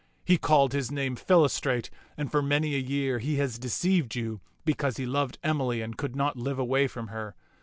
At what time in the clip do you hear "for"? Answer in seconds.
2.31-2.41